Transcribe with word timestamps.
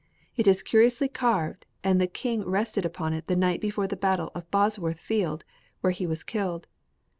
It 0.35 0.47
is 0.47 0.63
curiously 0.63 1.07
carved, 1.07 1.67
and 1.83 2.01
the 2.01 2.07
king 2.07 2.43
rested 2.49 2.85
upon 2.85 3.13
it 3.13 3.27
the 3.27 3.35
night 3.35 3.61
before 3.61 3.85
the 3.85 3.95
battle 3.95 4.31
of 4.33 4.49
Bosworth 4.49 4.97
Field, 4.99 5.45
where 5.81 5.91
he 5.93 6.07
was 6.07 6.23
killed. 6.23 6.65